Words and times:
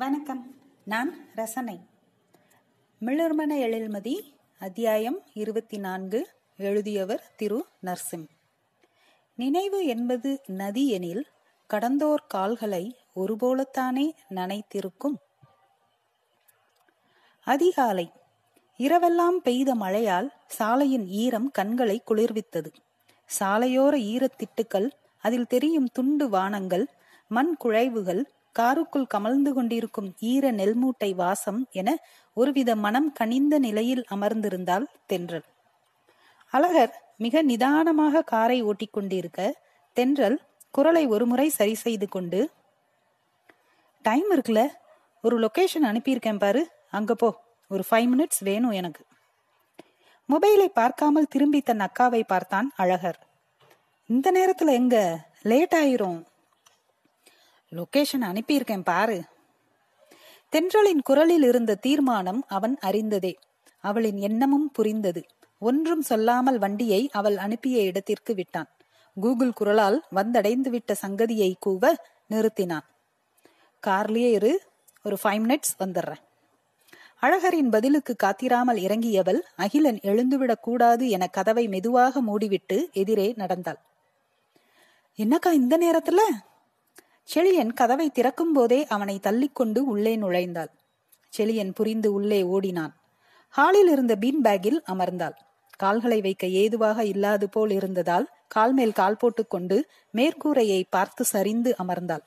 வணக்கம். 0.00 0.54
நான் 0.84 1.28
ரசனை. 1.34 1.80
மிளர்மன 3.00 3.48
எழில்மதி 3.48 4.34
அத்தியாயம் 4.60 5.22
இருபத்தி 5.32 5.78
நான்கு 5.78 6.28
எழுதியவர் 6.56 7.32
திரு 7.36 7.66
நர்சிம். 7.82 8.28
நினைவு 9.34 9.86
என்பது 9.86 10.40
நதி 10.46 10.88
எனில் 10.88 11.26
கடந்தோர் 11.66 12.26
கால்களை 12.28 12.96
ஒருபோலத்தானே 13.16 14.10
நனைத்திருக்கும். 14.30 15.14
அதிகாலை. 17.44 18.12
இரவெல்லாம் 18.78 19.36
பெய்த 19.42 19.74
மழையால் 19.74 20.32
சாலையின் 20.46 21.06
ஈரம் 21.06 21.50
கண்களை 21.50 22.02
குளிர்வித்தது. 22.08 22.72
சாலையோர 23.40 23.96
ஈரத்திட்டுக்கள் 23.96 24.90
அதில் 25.18 25.46
தெரியும் 25.46 25.86
துண்டு 25.86 26.28
வானங்கள் 26.28 26.86
மண் 27.28 27.56
குழைவுகள் 27.64 28.24
காருக்குள் 28.52 29.10
கமழ்ந்து 29.14 29.52
கொண்டிருக்கும் 29.52 30.14
ஈர 30.20 30.50
நெல்மூட்டை 30.50 31.14
வாசம் 31.14 31.66
என 31.70 31.96
ஒருவித 32.34 32.76
மனம் 32.76 33.12
கனிந்த 33.12 33.58
நிலையில் 33.58 34.04
அமர்ந்திருந்தால் 34.10 34.86
தென்றல். 35.06 35.44
அழகர் 36.46 36.94
மிக 37.16 37.42
நிதானமாக 37.42 38.22
காரை 38.22 38.64
ஓட்டிக்கொண்டிருக்க 38.64 39.50
தென்றல் 39.92 40.38
குரலை 40.70 41.06
ஒருமுறை 41.06 41.48
சரி 41.48 41.74
செய்து 41.74 42.08
கொண்டு 42.08 42.50
டைம் 44.02 44.28
இருக்குல்ல 44.32 44.68
ஒரு 45.22 45.38
லொகேஷன் 45.38 45.86
அனுப்பியிருக்கேன் 45.86 46.38
பாரு 46.38 46.62
அங்க 46.90 47.14
போ 47.14 47.28
ஒரு 47.68 47.82
ஃபைவ் 47.90 48.08
மினிட்ஸ் 48.12 48.40
வேணும் 48.40 48.70
எனக்கு. 48.70 49.02
மொபைலை 50.28 50.66
பார்க்காமல் 50.66 51.26
திரும்பி 51.26 51.60
தன் 51.60 51.80
அக்காவை 51.80 52.22
பார்த்தான் 52.26 52.72
அழகர். 52.78 53.18
இந்த 54.06 54.32
நேரத்துல 54.32 54.72
எங்க? 54.72 55.18
லேட் 55.42 55.74
ஆயிரும் 55.74 56.18
லொகேஷன் 57.76 58.20
அனுப்பியிருக்கேன் 58.20 58.82
பாரு. 58.84 59.22
தென்றலின் 60.52 61.00
குரலில் 61.04 61.42
இருந்த 61.42 61.74
தீர்மானம் 61.74 62.44
அவன் 62.48 62.78
அறிந்ததே. 62.80 63.34
அவளின் 63.80 64.16
எண்ணமும் 64.16 64.70
புரிந்தது. 64.70 65.24
ஒன்றும் 65.58 66.02
சொல்லாமல் 66.02 66.58
வண்டியை 66.58 67.08
அவள் 67.12 67.36
அனுப்பிய 67.36 67.82
இடத்திற்கு 67.82 68.34
விட்டான். 68.34 68.68
கூகுள் 69.20 69.52
குரலால் 69.52 70.02
வந்தடைந்து 70.14 70.68
விட்ட 70.68 70.96
சங்கதியை 71.06 71.54
கூவ 71.66 71.94
நிறுத்தினான். 72.30 72.86
கார்லயே 73.86 74.30
இரு 74.30 74.62
ஒரு 75.02 75.18
ஃபைவ் 75.24 75.42
மினிட்ஸ் 75.44 75.82
வந்துடுறேன். 75.84 76.28
அழகரின் 77.20 77.70
பதிலுக்கு 77.70 78.16
காத்திராமல் 78.22 78.78
இறங்கியவள் 78.78 79.40
அகிலன் 79.56 79.98
எழுந்துவிடக் 80.02 80.60
கூடாது 80.60 81.08
என 81.08 81.26
கதவை 81.26 81.68
மெதுவாக 81.68 82.22
மூடிவிட்டு 82.22 82.92
எதிரே 82.92 83.32
நடந்தாள். 83.36 83.78
என்னக்கா 85.16 85.52
இந்த 85.52 85.78
நேரத்துல? 85.78 86.18
செழியன் 87.34 87.72
கதவை 87.72 88.10
திறக்கும் 88.10 88.52
போதே 88.52 88.86
அவனை 88.86 89.20
தள்ளிக்கொண்டு 89.22 89.80
உள்ளே 89.84 90.16
நுழைந்தாள். 90.16 90.70
செழியன் 91.32 91.72
புரிந்து 91.72 92.12
உள்ளே 92.12 92.40
ஓடினான். 92.42 92.94
ஹாலில் 93.54 93.88
இருந்த 93.88 94.16
பீன் 94.16 94.40
பேக்கில் 94.42 94.80
அமர்ந்தாள். 94.92 95.36
கால்களை 95.76 96.20
வைக்க 96.20 96.46
ஏதுவாக 96.46 97.04
இல்லாது 97.04 97.48
போல் 97.48 97.70
இருந்ததால் 97.70 98.26
கால் 98.46 98.72
மேல் 98.72 98.92
கால் 98.92 99.16
போட்டுக்கொண்டு 99.16 99.76
மேற்கூரையை 100.14 100.80
பார்த்து 100.90 101.24
சரிந்து 101.24 101.74
அமர்ந்தாள். 101.78 102.24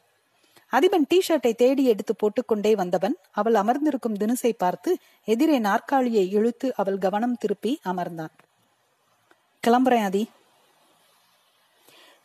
அதிபன் 0.71 1.07
டி 1.07 1.21
ஷர்ட்டை 1.27 1.51
தேடி 1.53 1.83
எடுத்து 1.85 2.13
போட்டுக்கொண்டே 2.15 2.75
வந்தவன் 2.75 3.15
அவள் 3.31 3.53
அமர்ந்திருக்கும் 3.53 4.17
தினுசை 4.19 4.51
பார்த்து 4.57 4.91
எதிரே 5.27 5.59
நாற்காலியை 5.59 6.29
இழுத்து 6.29 6.73
அவள் 6.75 6.97
கவனம் 6.97 7.37
திருப்பி 7.37 7.79
அமர்ந்தான். 7.85 8.33
கிளம்புறேன் 9.63 10.03
அதி 10.03 10.23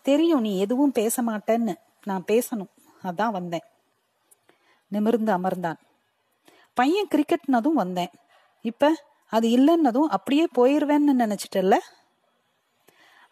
தெரியும் 0.03 0.41
நீ 0.41 0.59
எதுவும் 0.59 0.93
பேச 0.93 1.23
மாட்டேன்னு. 1.23 1.75
நான் 2.05 2.25
பேசணும். 2.27 2.71
அதான் 3.03 3.31
வந்தேன். 3.31 3.63
நிமிர்ந்து 4.89 5.39
அமர்ந்தான். 5.39 5.77
பையன் 6.75 7.09
கிரிக்கெட்னதும் 7.15 7.73
வந்தேன். 7.73 8.11
இப்ப 8.61 9.05
அது 9.31 9.49
இல்லைன்னதும் 9.49 10.07
அப்படியே 10.07 10.47
போயிருவேன்னு 10.59 11.13
நினைச்சிட்டல்ல? 11.19 11.79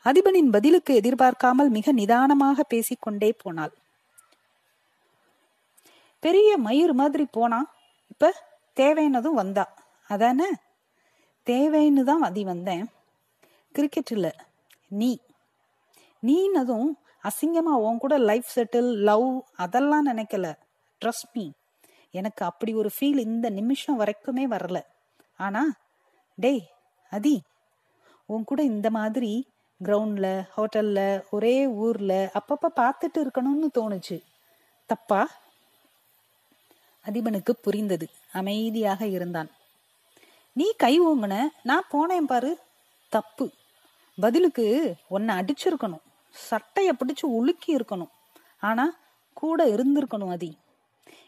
அதிபனின் 0.05 0.51
பதிலுக்கு 0.51 0.95
எதிர்பார்க்காமல் 0.95 1.69
மிக 1.69 1.93
நிதானமாக 1.93 2.63
பேசிக்கொண்டே 2.63 3.33
போனாள். 3.33 3.73
பெரிய 6.21 6.59
மயிர் 6.59 6.93
மாதிரி 6.93 7.25
போனா 7.25 7.73
இப்ப 8.09 8.45
தேவைன்னதும் 8.77 9.33
வந்தா. 9.33 9.75
அதானே? 10.09 10.45
தேவைன்னு 11.47 12.03
தான் 12.03 12.23
அதி 12.23 12.45
வந்தேன். 12.45 12.91
கிரிக்கெட் 13.73 14.11
இல்ல. 14.11 14.35
நீ. 14.89 15.19
நீனதும் 16.27 16.93
அசிங்கமா 17.27 17.77
உன் 17.79 17.99
கூட 17.99 18.19
லைஃப் 18.19 18.45
செட்டில் 18.55 18.95
லவ் 18.95 19.45
அதெல்லாம் 19.57 20.07
நினைக்கல. 20.07 20.55
ட்ரஸ்ட் 21.05 21.33
மீ 21.33 21.51
எனக்கு 22.11 22.45
அப்படி 22.45 22.75
ஒரு 22.75 22.91
ஃபீல் 23.01 23.19
இந்த 23.19 23.51
நிமிஷம் 23.51 24.01
வரைக்குமே 24.01 24.47
வரல. 24.51 24.83
ஆனா 25.37 25.73
டேய் 26.35 26.69
அதி 27.11 27.43
உன் 28.27 28.45
கூட 28.45 28.63
இந்த 28.63 28.91
மாதிரி 28.91 29.49
கிரவுண்ட்ல 29.85 30.49
ஹோட்டல்ல 30.57 31.23
ஒரே 31.31 31.67
ஊர்ல 31.67 32.31
அப்பப்ப 32.35 32.67
பார்த்துட்டு 32.77 33.19
இருக்கணும்னு 33.19 33.69
தோணுச்சு. 33.75 34.23
தப்பா? 34.87 35.29
அதிபனுக்கு 37.05 37.51
புரிந்தது. 37.51 38.09
அமைதியாக 38.33 39.07
இருந்தான். 39.07 39.51
நீ 40.53 40.75
கை 40.77 41.01
ஓங்குன 41.01 41.43
நான் 41.63 41.85
போனேன் 41.93 42.27
பாரு. 42.27 42.59
தப்பு. 43.09 43.51
பதிலுக்கு 44.21 44.95
உன்னை 45.09 45.35
அடிச்சிருக்கணும். 45.35 46.05
சட்டைய 46.51 46.91
பிடிச்சு 46.91 47.25
உலுக்கி 47.25 47.77
இருக்கணும். 47.77 48.11
ஆனா 48.61 48.97
கூட 49.33 49.67
இருந்திருக்கணும் 49.67 50.31
அதி. 50.31 50.59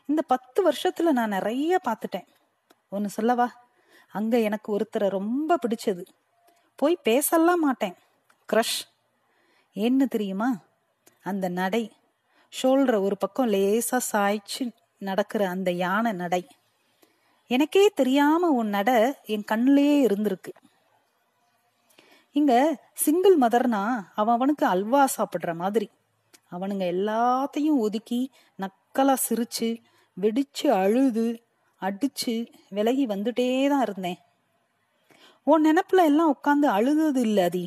இந்த 0.06 0.22
பத்து 0.22 0.70
வருஷத்துல 0.70 1.10
நான் 1.12 1.28
நிறைய 1.28 1.80
பார்த்துட்டேன். 1.84 2.26
ஒன்னு 2.88 3.08
சொல்லவா? 3.08 3.66
அங்க 4.12 4.40
எனக்கு 4.40 4.78
ஒருத்தரை 4.78 5.08
ரொம்ப 5.08 5.58
பிடிச்சது. 5.68 6.04
போய் 6.76 6.98
பேசலாம் 7.02 7.60
மாட்டேன். 7.60 7.94
க்ரஷ் 8.52 8.84
என்ன 9.72 10.06
தெரியுமா? 10.06 10.58
அந்த 11.22 11.48
நடை. 11.48 11.92
ஷோல்டரை 12.62 13.00
ஒரு 13.00 13.16
பக்கம் 13.16 13.52
லேசா 13.52 14.00
சாய்ச்சி 14.12 14.70
நடக்கிற 14.98 15.48
அந்த 15.48 15.70
யானை 15.70 16.12
நடை. 16.12 16.46
எனக்கே 17.46 17.90
தெரியாம 17.94 18.50
உன் 18.50 18.68
நட 18.68 19.20
என் 19.24 19.44
கண்ணிலேயே 19.52 20.02
இருந்திருக்கு. 20.06 20.67
இங்க 22.38 22.54
சிங்கிள் 22.94 23.36
மதர்னா 23.38 23.82
அவன் 24.14 24.34
அவனுக்கு 24.34 24.64
அல்வா 24.66 25.02
சாப்பிடுற 25.16 25.50
மாதிரி. 25.54 25.86
அவனுங்க 26.50 26.84
எல்லாத்தையும் 26.96 27.78
ஒதுக்கி 27.78 28.20
நக்கலா 28.58 29.14
சிரிச்சு 29.28 29.68
வெடிச்சு 30.16 30.66
அழுது 30.82 31.26
அடிச்சு 31.82 32.34
விலகி 32.70 33.04
வந்துட்டே 33.06 33.68
தான் 33.68 33.82
இருந்தேன். 33.82 34.18
உன் 35.46 35.64
நினப்புல 35.66 36.04
எல்லாம் 36.04 36.32
உட்காந்து 36.36 36.66
அழுதது 36.76 37.20
இல்ல 37.20 37.44
அதி. 37.44 37.64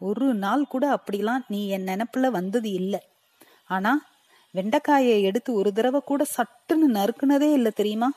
ஒரு 0.00 0.26
நாள் 0.34 0.64
கூட 0.66 0.84
அப்படிலாம் 0.96 1.44
நீ 1.48 1.60
என் 1.68 1.84
நினப்புல 1.84 2.26
வந்தது 2.30 2.70
இல்லை. 2.72 3.00
ஆனா 3.66 3.92
வெண்டைக்காயை 4.54 5.16
எடுத்து 5.22 5.50
ஒரு 5.52 5.70
தடவை 5.72 6.00
கூட 6.04 6.22
சட்டுன்னு 6.36 6.86
நறுக்குனதே 6.88 7.48
இல்லை 7.52 7.72
தெரியுமா? 7.74 8.08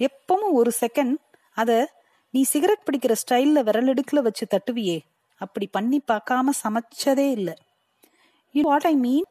எப்பவும் 0.00 0.52
ஒரு 0.52 0.70
செகண்ட் 0.80 1.16
அத 1.56 1.70
நீ 2.34 2.42
சிகரெட் 2.42 2.86
பிடிக்கிற 2.86 3.14
ஸ்டைல்ல 3.22 3.60
விரலெடுக்கல 3.68 4.20
வச்சு 4.20 4.44
தட்டுவியே. 4.46 4.98
அப்படி 5.40 5.66
பண்ணி 5.66 5.98
பார்க்காம 6.10 6.52
சமைச்சதே 6.62 7.26
இல்லை. 7.30 7.54
யூ 8.52 8.62
வாட் 8.62 8.86
ஐ 8.90 8.94
மீன் 9.04 9.28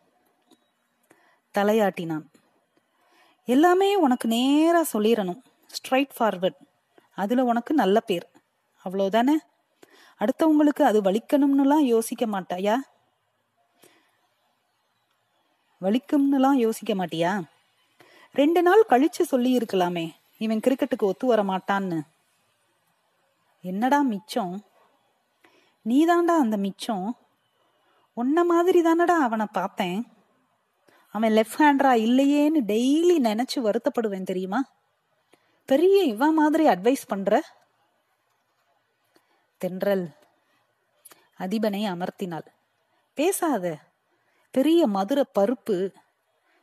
தலையாட்டினான். 1.55 2.25
எல்லாமே 3.45 3.89
உனக்கு 4.05 4.27
நேரா 4.27 4.81
சொல்லிடணும் 4.93 5.41
ஸ்ட்ரைட் 5.75 6.13
ஃபார்வர்ட் 6.17 6.59
அதுல 7.13 7.43
உனக்கு 7.43 7.71
நல்ல 7.73 7.99
பேர். 7.99 8.25
அவ்வளோதானே 8.85 9.35
அடுத்தவங்களுக்கு 10.21 10.83
அது 10.89 10.99
வலிக்கணும்னுலாம் 11.01 11.85
யோசிக்க 11.93 12.25
மாட்டாயா? 12.25 12.75
வலிக்கும்னுலாம் 15.81 16.57
யோசிக்க 16.65 16.93
மாட்டியா? 16.95 17.33
ரெண்டு 18.33 18.61
நாள் 18.61 18.89
கழிச்சு 18.89 19.23
சொல்லி 19.31 19.51
இருக்கலாமே. 19.57 20.05
இவன் 20.37 20.63
கிரிக்கெட்டுக்கு 20.67 21.09
ஒத்து 21.11 21.25
வர 21.27 21.41
மாட்டான்னு 21.43 21.99
என்னடா 23.63 24.01
மிச்சம்? 24.01 24.53
நீதாண்டா 25.85 26.37
அந்த 26.37 26.57
மிச்சம். 26.57 27.17
உன்ன 28.13 28.43
மாதிரி 28.43 28.81
தானடா 28.81 29.17
அவனை 29.17 29.45
பார்த்தேன். 29.51 30.07
அவன் 31.11 31.31
லெஃப்ட் 31.31 31.59
ஹேண்டரா 31.59 31.93
இல்லையேன்னு 32.05 32.59
டெய்லி 32.67 33.19
நினைச்சு 33.19 33.55
வருத்தப்படுவேன் 33.55 34.23
தெரியுமா? 34.23 34.63
பெரிய 35.65 36.03
இவன் 36.03 36.33
மாதிரி 36.33 36.67
அட்வைஸ் 36.67 37.07
பண்ற? 37.07 37.43
தென்றல். 39.57 40.09
அதிபனை 41.37 41.91
அமர்த்தினாள். 41.91 42.45
பேசாத. 43.13 43.77
பெரிய 44.51 44.87
மதுரை 44.87 45.23
பருப்பு. 45.39 45.93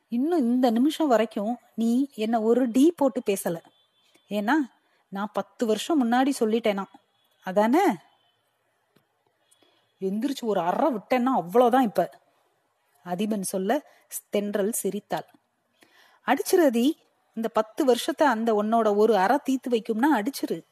இன்னும் 0.09 0.39
இந்த 0.39 0.71
நிமிஷம் 0.71 1.09
வரைக்கும் 1.09 1.59
நீ 1.75 2.09
என்ன 2.15 2.43
ஒரு 2.43 2.69
டீ 2.71 2.93
போட்டு 2.97 3.23
பேசல. 3.27 3.61
ஏன்னா 4.29 4.53
நான் 5.09 5.31
பத்து 5.33 5.67
வருஷம் 5.67 6.05
முன்னாடி 6.05 6.33
சொல்லிட்டேனா. 6.41 6.85
அதானே? 7.45 7.85
எந்திரிச்சு 10.01 10.43
ஒரு 10.43 10.61
அற 10.61 10.91
விட்டேன்னா 10.91 11.23
அவ்வளவுதான் 11.23 11.83
இப்ப. 11.83 12.11
அதிபன் 13.05 13.41
சொல்ல 13.41 13.83
தென்றல் 14.31 14.73
சிரித்தாள். 14.73 15.27
அடிச்சிருதி 16.27 16.93
இந்த 17.35 17.49
பத்து 17.49 17.85
வருஷத்தை 17.85 18.27
அந்த 18.27 18.55
உன்னோட 18.55 18.97
ஒரு 18.97 19.17
அறை 19.17 19.39
தீத்து 19.51 19.71
வைக்கும்னா 19.71 20.07
அடிச்சிரு. 20.15 20.63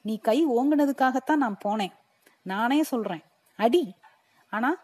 நீ 0.00 0.18
கை 0.18 0.46
ஓங்கினதுக்காகத்தான் 0.46 1.36
நான் 1.36 1.58
போனேன். 1.64 1.92
நானே 2.42 2.82
சொல்றேன். 2.82 3.22
அடி. 3.56 3.94
ஆனா 4.50 4.76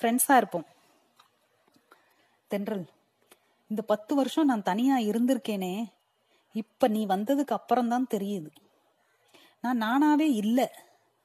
ஃப்ரெண்ட்ஸா 0.00 0.36
இருப்போம். 0.36 0.64
தென்றல் 2.46 2.86
இந்த 3.66 3.82
பத்து 3.82 4.14
வருஷம் 4.14 4.46
நான் 4.46 4.62
தனியா 4.62 4.96
இருந்திருக்கேனே. 4.96 5.92
இப்ப 6.52 6.88
நீ 6.88 7.06
வந்ததுக்கு 7.06 7.46
அப்புறம் 7.46 7.88
தான் 7.88 8.06
தெரியுது. 8.10 8.50
நான் 9.60 9.82
நானாவே 9.82 10.32
இல்லை. 10.34 10.68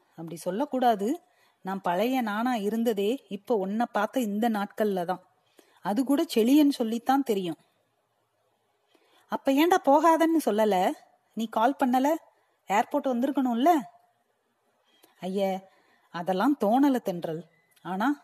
அப்படி 0.10 0.36
சொல்லக்கூடாது. 0.36 1.22
நான் 1.65 1.81
பழைய 1.81 2.21
நானா 2.21 2.56
இருந்ததே 2.56 3.12
இப்ப 3.27 3.56
உன்னை 3.56 3.85
பார்த்த 3.91 4.19
இந்த 4.19 4.50
நாட்கள்ல 4.50 5.06
தான். 5.06 5.21
அது 5.81 6.03
கூட 6.03 6.25
செளியன்னு 6.35 6.69
சொல்லித்தான் 6.69 7.23
தெரியும். 7.23 7.57
அப்ப 9.31 9.51
ஏன்டா 9.51 9.77
போகாதன்னு 9.85 10.39
சொல்லல? 10.45 10.91
நீ 11.33 11.45
கால் 11.45 11.75
பண்ணல? 11.85 12.07
ஏர்போர்ட் 12.67 13.12
வந்திருக்கணும்ல? 13.13 13.69
ஐய 15.19 15.69
அதெல்லாம் 16.09 16.57
தோணல 16.65 17.01
தென்றல். 17.01 17.44
ஆனா 17.81 18.23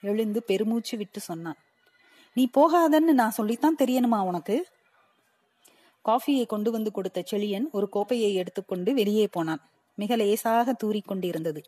எழுந்து 0.00 0.42
பெருமூச்சு 0.42 0.96
விட்டு 0.96 1.20
சொன்னான். 1.20 1.58
நீ 2.34 2.50
போகாதன்னு 2.58 3.12
நான் 3.12 3.30
சொல்லித்தான் 3.30 3.78
தெரியணுமா 3.78 4.20
உனக்கு? 4.20 4.56
காஃபியை 6.04 6.46
கொண்டு 6.46 6.70
வந்து 6.70 6.92
கொடுத்த 6.92 7.24
செழியன் 7.30 7.70
ஒரு 7.72 7.88
கோப்பையை 7.88 8.34
எடுத்துக்கொண்டு 8.34 8.94
வெளியே 8.94 9.26
போனான். 9.26 9.62
மிக 9.94 10.16
லேசாக 10.16 10.76
தூறிக்கொண்டிருந்தது. 10.84 11.62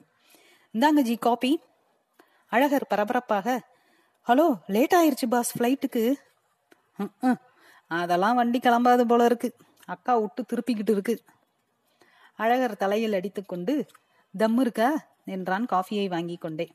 இந்தாங்க 0.74 1.00
ஜி 1.00 1.14
காபி. 1.16 1.50
அழகர் 2.52 2.86
பரபரப்பாக 2.88 3.48
ஹலோ 4.26 4.46
லேட் 4.66 4.94
ஆயிருச்சு 4.98 5.26
பாஸ் 5.28 5.52
ஃப்ளைட்டுக்கு. 5.56 6.02
அதெல்லாம் 7.90 8.38
வண்டி 8.40 8.58
கிளம்பாது 8.58 9.04
போல 9.10 9.24
இருக்கு. 9.24 9.48
அக்கா 9.86 10.12
விட்டு 10.18 10.42
திருப்பிக்கிட்டு 10.42 10.92
இருக்கு. 10.96 11.14
அழகர் 12.38 12.74
தலையில் 12.76 13.12
அடித்துக்கொண்டு 13.12 13.74
தம் 14.34 14.58
இருக்கா? 14.58 14.88
என்றான் 15.34 15.66
காஃபியை 15.72 16.06
வாங்கி 16.08 16.36
கொண்டே. 16.36 16.66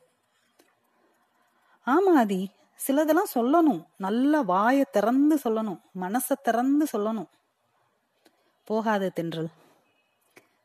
ஆமா 1.87 2.13
ஆதி. 2.21 2.41
சிலதெல்லாம் 2.79 3.33
சொல்லணும். 3.35 3.81
நல்ல 3.97 4.41
வாயை 4.51 4.85
திறந்து 4.91 5.37
சொல்லணும். 5.43 5.81
மனசை 6.01 6.37
திறந்து 6.43 6.87
சொல்லணும். 6.93 7.29
போகாத 8.67 9.11
தென்றல். 9.17 9.51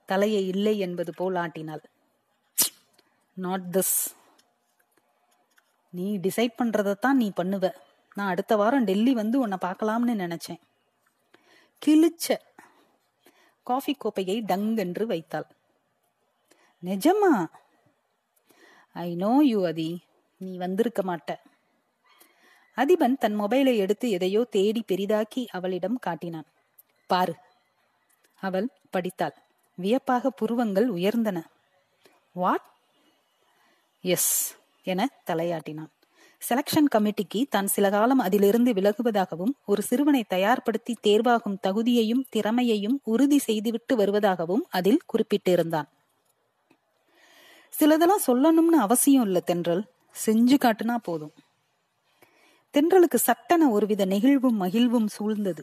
தலையை 0.09 0.45
இல்லை 0.49 0.77
என்பது 0.87 1.13
போல் 1.15 1.35
ஆட்டினாள். 1.35 1.85
நாட் 3.35 3.63
திஸ் 3.71 4.07
நீ 5.91 6.19
டிசைட் 6.19 6.55
பண்றதைத்தான் 6.63 7.13
நீ 7.13 7.33
பண்ணுவ. 7.37 7.75
நான் 8.15 8.29
அடுத்த 8.29 8.57
வாரம் 8.57 8.85
டெல்லி 8.85 9.15
வந்து 9.15 9.41
உன்னை 9.41 9.59
பார்க்கலாம்னு 9.61 10.15
நினைச்சேன். 10.15 10.61
கிழிச்ச 11.87 12.37
காஃபி 13.63 13.95
கோப்பையை 13.95 14.43
டங் 14.43 14.77
என்று 14.77 15.07
வைத்தாள். 15.07 15.47
நிஜமா? 16.83 17.47
ஐ 18.93 19.15
நோ 19.15 19.41
யூ 19.43 19.67
அதி 19.67 20.03
நீ 20.37 20.57
வந்திருக்க 20.57 21.03
மாட்ட. 21.03 21.37
அதிபன் 22.77 23.19
தன் 23.19 23.41
மொபைலை 23.41 23.77
எடுத்து 23.77 24.11
எதையோ 24.11 24.45
தேடி 24.45 24.85
பெரிதாக்கி 24.89 25.47
அவளிடம் 25.47 25.99
காட்டினான். 25.99 26.47
பாரு. 27.07 27.35
அவள் 28.35 28.69
படித்தாள். 28.91 29.35
வியப்பாக 29.75 30.31
புருவங்கள் 30.31 30.93
உயர்ந்தன. 30.93 31.45
வாட் 32.33 32.73
எஸ் 34.07 34.57
என 34.83 35.09
தலையாட்டினான். 35.27 35.91
செலக்ஷன் 36.49 36.89
கமிட்டிக்கு 36.95 37.45
தான் 37.49 37.67
சில 37.67 37.91
காலம் 37.91 38.19
அதிலிருந்து 38.19 38.73
விலகுவதாகவும் 38.73 39.53
ஒரு 39.67 39.83
சிறுவனை 39.83 40.25
தயார்படுத்தி 40.29 40.95
தேர்வாகும் 41.03 41.59
தகுதியையும் 41.63 42.25
திறமையையும் 42.31 43.01
உறுதி 43.05 43.39
செய்துவிட்டு 43.39 43.97
வருவதாகவும் 43.97 44.65
அதில் 44.71 45.01
குறிப்பிட்டிருந்தான். 45.13 45.89
சிலதெல்லாம் 47.81 48.25
சொல்லணும்னு 48.27 48.79
அவசியம் 48.79 49.25
இல்லை 49.25 49.41
தென்றல். 49.41 49.85
செஞ்சு 50.27 50.57
காட்டுனா 50.59 50.97
போதும். 50.97 51.33
தென்றலுக்கு 52.75 53.19
சட்டன 53.27 53.71
ஒருவித 53.71 54.07
நெகிழ்வும் 54.07 54.61
மகிழ்வும் 54.61 55.09
சூழ்ந்தது. 55.19 55.63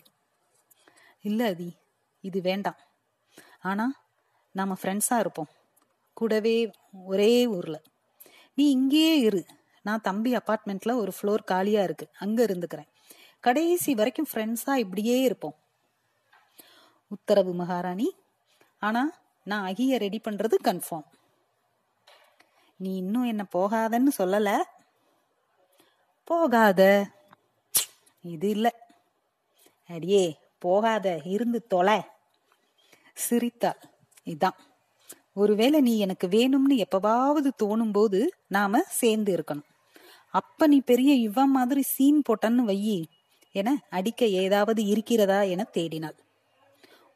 இல்ல 1.21 1.45
அதி 1.45 1.75
இது 2.21 2.41
வேண்டாம். 2.41 2.77
ஆனா 3.61 3.94
நாம 4.51 4.77
ஃப்ரெண்ட்ஸா 4.81 5.19
இருப்போம். 5.19 5.49
கூடவே 6.13 6.71
ஒரே 7.05 7.47
ஊர்ல. 7.47 7.81
நீ 8.53 8.69
இங்கேயே 8.69 9.19
இரு. 9.19 9.45
நான் 9.81 10.01
தம்பி 10.01 10.36
அப்பார்ட்மெண்ட்ல 10.36 10.95
ஒரு 10.95 11.12
ஃப்ளோர் 11.21 11.44
காலியா 11.44 11.83
இருக்கு. 11.83 12.09
அங்க 12.19 12.45
இருந்துக்கிறேன். 12.45 12.89
கடைசி 13.39 13.94
வரைக்கும் 13.94 14.27
ஃப்ரெண்ட்ஸா 14.33 14.75
இப்படியே 14.75 15.21
இருப்போம். 15.21 15.56
உத்தரவு 17.07 17.53
மகாராணி. 17.53 18.15
ஆனா 18.80 19.12
நான் 19.44 19.65
அகிய 19.65 19.98
ரெடி 19.98 20.21
பண்றது 20.24 20.53
கன்ஃபார்ம் 20.63 21.09
நீ 22.77 22.95
இன்னும் 22.95 23.24
என்ன 23.24 23.45
போகாதன்னு 23.56 24.12
சொல்லல? 24.18 24.62
போகாத. 26.24 27.06
இது 28.21 28.50
இல்ல. 28.50 28.68
அடியே 29.88 30.39
போகாத. 30.59 31.21
இருந்து 31.24 31.68
தொலை. 31.68 32.01
சிரித்தாள். 33.13 33.80
இதான். 34.25 34.57
ஒருவேளை 35.33 35.81
நீ 35.81 35.98
எனக்கு 35.98 36.28
வேணும்னு 36.28 36.86
எப்பவாவது 36.86 37.50
தோணும் 37.63 37.92
போது 37.92 38.33
நாம 38.48 38.81
சேர்ந்து 38.81 39.36
இருக்கணும். 39.38 39.69
அப்ப 40.30 40.68
நீ 40.68 40.80
பெரிய 40.80 41.13
இவன் 41.13 41.50
மாதிரி 41.50 41.81
சீன் 41.81 42.22
போட்டன்னு 42.30 42.63
வையி 42.68 43.04
என 43.51 43.78
அடிக்க 43.89 44.25
ஏதாவது 44.25 44.86
இருக்கிறதா 44.86 45.42
என 45.42 45.68
தேடினாள். 45.74 46.18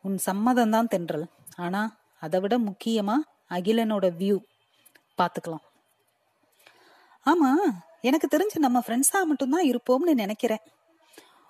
உன் 0.02 0.18
சம்மதம் 0.18 0.70
தான் 0.70 0.88
தென்றல். 0.88 1.28
ஆனா 1.56 1.82
அதை 2.20 2.40
விட 2.40 2.60
முக்கியமா 2.60 3.16
அகிலனோட 3.50 4.06
வியூ 4.20 4.38
பாத்துக்கலாம். 5.18 5.66
ஆமா 7.26 7.52
எனக்கு 8.02 8.28
தெரிஞ்சு 8.38 8.58
நம்ம 8.58 8.84
ஃப்ரெண்ட்ஸா 8.88 9.20
மட்டும்தான் 9.26 9.70
இருப்போம்னு 9.72 10.14
நினைக்கிறேன். 10.14 10.64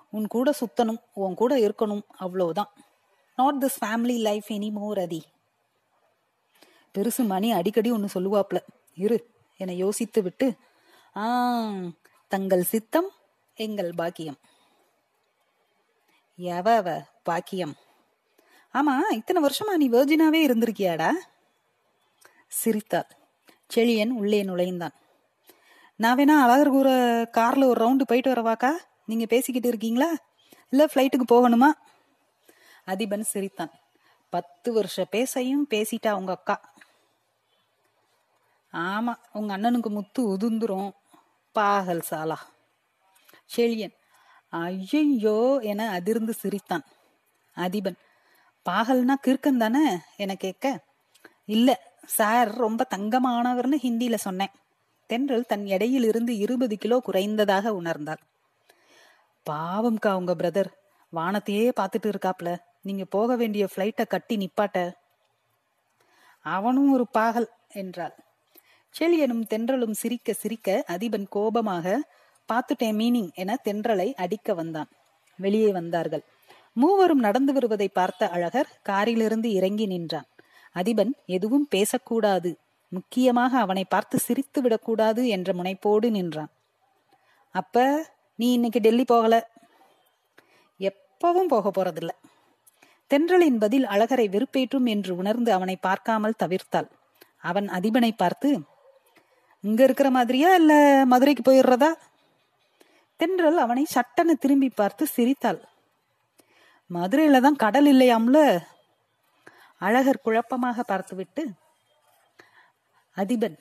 உன் 0.10 0.28
கூட 0.28 0.54
சுத்தணும் 0.60 1.02
உன் 1.14 1.34
கூட 1.34 1.56
இருக்கணும் 1.58 2.04
அவ்வளவுதான். 2.18 2.72
Not 3.36 3.64
this 3.64 3.80
family 3.86 4.18
life 4.20 4.46
any 4.48 4.72
more 4.72 5.00
அதி. 5.00 5.22
பெருசு 6.98 7.26
மணி 7.26 7.52
அடிக்கடி 7.52 7.92
ஒன்னு 7.92 8.08
சொல்லுவாப்ல. 8.14 8.58
இரு 8.96 9.30
என 9.58 9.74
யோசித்து 9.74 10.22
விட்டு 10.22 10.56
ஆ 11.16 11.72
தங்கள் 12.28 12.64
சித்தம் 12.64 13.10
எங்கள் 13.56 13.92
பாக்கியம். 13.96 14.38
எவ 16.38 17.02
பாக்கியம்? 17.24 17.76
ஆமா 18.74 19.12
இத்தனை 19.12 19.44
வருஷமா 19.44 19.76
நீ 19.76 19.90
வேர்ஜினாவே 19.90 20.50
இருந்திருக்கியாடா? 20.50 21.12
சிரித்தாள். 22.48 23.08
செழியன் 23.76 24.10
உள்ளே 24.10 24.44
நுழைந்தான். 24.44 24.94
நான் 25.96 26.18
வேணா 26.18 26.38
அழகர் 26.44 26.70
கூற 26.70 26.90
கார்ல 27.38 27.64
ஒரு 27.64 27.80
ரவுண்டு 27.86 28.02
போயிட்டு 28.06 28.32
வரவாக்கா? 28.32 28.72
நீங்க 29.06 29.26
பேசிக்கிட்டு 29.26 29.68
இருக்கீங்களா? 29.68 30.18
இல்ல 30.70 30.86
ஃப்ளைட்டுக்கு 30.86 31.26
போகணுமா? 31.32 31.72
அதிபன் 32.88 33.22
சிரித்தான். 33.22 33.72
பத்து 34.30 34.74
வருஷ 34.74 35.06
பேசையும் 35.06 35.68
பேசிட்டா 35.70 36.12
உங்க 36.12 36.32
அக்கா. 36.32 36.74
ஆமா 38.76 39.14
உங்க 39.32 39.58
அண்ணனுக்கு 39.58 39.90
முத்து 39.90 40.22
உதுந்துரும் 40.34 40.90
பாகல் 41.56 42.04
சாலா. 42.10 42.38
செழியன் 43.56 43.96
ஐயோ 44.50 45.60
என 45.62 45.90
அதிர்ந்து 45.90 46.34
சிரித்தான். 46.34 46.86
அதிபன் 47.58 47.98
பாகல்னா 48.66 49.16
கிறுக்கன் 49.28 49.58
தானே? 49.58 49.86
என 50.16 50.36
கேட்க 50.36 50.66
இல்ல 51.46 51.70
சார் 52.06 52.50
ரொம்ப 52.56 52.88
தங்கமானவர்னு 52.90 53.78
ஹிந்தியில 53.82 54.16
சொன்னேன். 54.16 54.54
தென்றல் 55.08 55.46
தன் 55.46 55.66
எடையில் 55.66 56.04
இருந்து 56.04 56.38
இருபது 56.38 56.78
கிலோ 56.78 57.02
குறைந்ததாக 57.06 57.74
உணர்ந்தாள். 57.82 58.22
பாவம்க்கா 59.46 60.12
உங்க 60.14 60.36
பிரதர் 60.36 60.72
வானத்தையே 61.14 61.72
பார்த்துட்டு 61.76 62.10
இருக்காப்ல. 62.14 62.58
நீங்க 62.82 63.06
போக 63.06 63.36
வேண்டிய 63.36 63.68
பிளைட்டை 63.76 64.08
கட்டி 64.08 64.38
நிப்பாட்ட. 64.38 64.92
அவனும் 66.42 66.94
ஒரு 66.94 67.08
பாகல் 67.14 67.48
என்றாள். 67.74 68.16
செழியனும் 69.00 69.44
தென்றலும் 69.50 69.92
சிரிக்க 69.92 70.34
சிரிக்க 70.34 70.84
அதிபன் 70.88 71.26
கோபமாக 71.30 72.02
பார்த்துட்டேன் 72.50 72.98
மீனிங் 73.00 73.34
என 73.34 73.60
தென்றலை 73.64 74.14
அடிக்க 74.14 74.54
வந்தான். 74.54 74.90
வெளியே 75.40 75.72
வந்தார்கள். 75.72 76.24
மூவரும் 76.74 77.20
நடந்து 77.20 77.54
வருவதை 77.54 77.88
பார்த்த 77.88 78.30
அழகர் 78.30 78.70
காரிலிருந்து 78.84 79.52
இறங்கி 79.52 79.86
நின்றான். 79.86 80.28
அதிபன் 80.76 81.12
எதுவும் 81.26 81.68
பேசக்கூடாது. 81.70 82.58
முக்கியமாக 82.88 83.60
அவனை 83.60 83.84
பார்த்து 83.84 84.20
சிரித்து 84.20 84.62
விடக்கூடாது 84.62 85.28
என்ற 85.28 85.54
முனைப்போடு 85.54 86.10
நின்றான். 86.10 86.52
அப்ப 87.52 88.06
நீ 88.36 88.54
இன்னைக்கு 88.54 88.80
டெல்லி 88.80 89.04
போகல? 89.04 89.36
எப்பவும் 90.80 91.48
போக 91.48 91.70
போறதில்ல. 91.70 92.12
தென்றலின் 93.12 93.58
பதில் 93.58 93.86
அழகரை 93.86 94.28
வெறுப்பேற்றும் 94.30 94.86
என்று 94.86 95.16
உணர்ந்து 95.16 95.52
அவனை 95.52 95.76
பார்க்காமல் 95.76 96.40
தவிர்த்தாள். 96.44 96.90
அவன் 97.42 97.68
அதிபனை 97.68 98.12
பார்த்து 98.18 98.50
இங்க 99.66 99.84
இருக்கிற 99.84 100.10
மாதிரியா 100.10 100.50
இல்ல 100.54 100.74
மதுரைக்கு 101.06 101.44
போயிடுறதா? 101.44 101.90
தென்றல் 103.20 103.58
அவனை 103.58 103.84
சட்டனை 103.96 104.34
திரும்பி 104.34 104.70
பார்த்து 104.70 105.08
சிரித்தாள். 105.08 105.60
மதுரையில 106.90 107.40
தான் 107.42 107.56
கடல் 107.56 107.86
இல்லையாம்ல? 107.86 108.40
அழகர் 109.82 110.24
குழப்பமாக 110.24 110.84
பார்த்துவிட்டு 110.84 111.44
அதிபன் 113.18 113.58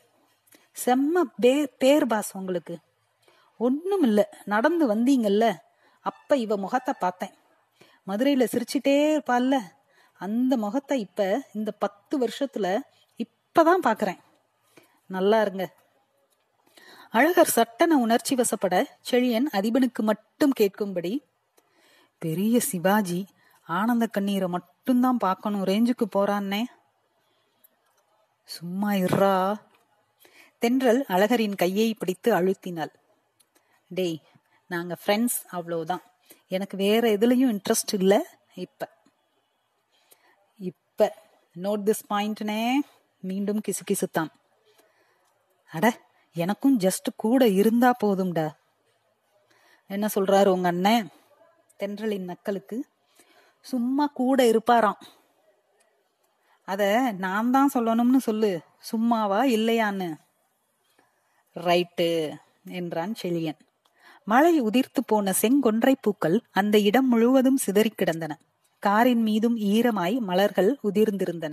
செம்ம 0.84 1.22
பே 1.42 1.52
பேர் 1.78 2.06
பாஸ் 2.06 2.30
உங்களுக்கு. 2.36 2.76
ஒன்றும் 3.60 4.02
இல்லை 4.02 4.24
நடந்து 4.44 4.84
வந்தீங்கல்ல. 4.94 5.46
அப்ப 6.00 6.36
இவ 6.36 6.56
முகத்தை 6.56 6.94
பார்த்தேன். 6.98 7.34
மதுரையில 8.08 8.46
சிரிச்சிட்டே 8.52 8.96
இருப்பாள்ல. 9.14 9.56
அந்த 10.20 10.56
முகத்தை 10.56 11.00
இப்ப 11.00 11.40
இந்த 11.52 11.70
பத்து 11.84 12.14
வருஷத்துல 12.18 12.66
இப்பதான் 13.24 13.86
பாக்குறேன் 13.88 14.20
நல்லா 15.10 15.40
இருங்க. 15.40 15.64
அழகர் 17.14 17.48
சட்டன 17.48 17.98
உணர்ச்சி 17.98 18.34
வசப்பட 18.34 18.84
செழியன் 19.10 19.44
அதிபனுக்கு 19.52 20.02
மட்டும் 20.02 20.52
கேட்கும்படி 20.60 21.18
பெரிய 22.18 22.60
சிவாஜி 22.60 23.26
ஆனந்த 23.66 24.06
கண்ணீரை 24.06 24.48
மட்டும்தான் 24.48 25.16
பார்க்கணும் 25.16 25.64
ரேஞ்சுக்கு 25.64 26.04
போறான்னே. 26.16 26.62
சும்மா 28.44 28.92
இர்றா. 28.92 29.54
தென்றல் 30.58 31.04
அழகரின் 31.06 31.54
கையை 31.54 31.94
பிடித்து 31.94 32.32
அழுத்தினாள். 32.34 32.94
டேய் 33.88 34.20
நாங்க 34.68 34.96
ஃப்ரெண்ட்ஸ் 35.06 35.38
அவ்வளோதான். 35.52 36.02
எனக்கு 36.48 36.76
வேற 36.76 37.08
எதுலயும் 37.08 37.58
இன்ட்ரெஸ்ட் 37.58 37.92
இல்ல 37.92 38.38
இப்ப. 38.54 38.90
இப்ப 40.58 41.16
நோட் 41.62 41.90
திஸ் 41.90 42.06
பாயிண்ட்னே 42.10 42.72
மீண்டும் 43.20 43.60
கிசுகிசுத்தான். 43.68 44.28
அட 45.70 46.03
எனக்கும் 46.36 46.78
ஜஸ்ட் 46.78 47.08
கூட 47.16 47.48
இருந்தா 47.48 47.94
போதும்டா. 48.04 48.50
என்ன 49.86 50.08
சொல்றாரு 50.14 50.46
உங்க 50.46 50.68
அண்ணன்? 50.68 51.08
தென்றலின் 51.78 52.34
நக்கலுக்கு. 52.34 52.80
சும்மா 53.60 54.06
கூட 54.06 54.44
இருப்பாராம். 54.44 55.00
அத 56.64 57.14
நான் 57.18 57.50
தான் 57.50 57.70
சொல்லணும்னு 57.74 58.16
சொல்லு. 58.16 58.60
சும்மாவா 58.78 59.44
இல்லையான்னு. 59.44 60.14
ரைட்டு 61.54 62.36
என்றான் 62.64 63.14
செழியன். 63.22 63.58
மழை 64.24 64.62
உதிர்த்து 64.62 65.04
போன 65.06 65.34
செங்கொன்றை 65.42 65.94
பூக்கள் 66.00 66.42
அந்த 66.50 66.78
இடம் 66.78 67.08
முழுவதும் 67.08 67.56
சிதறி 67.56 67.88
கிடந்தன. 67.88 68.38
காரின் 68.78 69.22
மீதும் 69.22 69.56
ஈரமாய் 69.56 70.18
மலர்கள் 70.20 70.78
உதிர்ந்திருந்தன. 70.92 71.52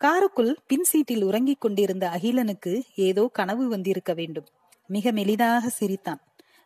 காருக்குள் 0.00 0.56
பின் 0.66 0.84
சீட்டில் 0.84 1.22
உறங்கிக் 1.22 1.60
கொண்டிருந்த 1.60 2.08
அகிலனுக்கு 2.08 2.82
ஏதோ 2.94 3.30
கனவு 3.32 3.68
வந்திருக்க 3.68 4.12
வேண்டும். 4.14 4.46
மிக 4.86 5.12
மெலிதாக 5.12 5.66
சிரித்தான். 5.66 6.20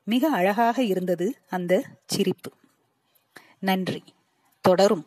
மிக 0.05 0.31
அழகாக 0.31 0.83
இருந்தது 0.83 1.35
அந்த 1.49 1.85
சிரிப்பு. 2.07 2.53
நன்றி. 3.59 4.03
தொடரும். 4.61 5.07